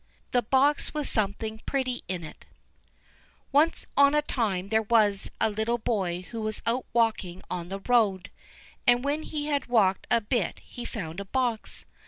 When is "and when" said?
8.87-9.21